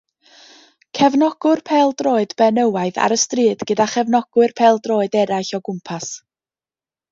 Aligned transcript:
Cefnogwr 0.99 1.59
pêl-droed 1.71 2.33
benywaidd 2.43 2.97
ar 3.09 3.15
y 3.17 3.19
stryd 3.25 3.67
gyda 3.73 3.89
chefnogwyr 3.93 4.57
pêl-droed 4.63 5.21
eraill 5.25 5.55
o 5.61 5.63
gwmpas. 5.71 6.11